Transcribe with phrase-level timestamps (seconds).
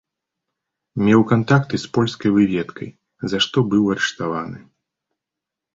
[1.07, 2.89] Меў кантакты з польскай выведкай,
[3.33, 4.59] за што быў арыштаваны.